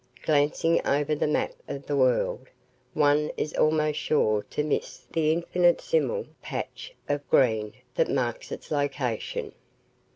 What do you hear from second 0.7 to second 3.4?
over the map of the world, one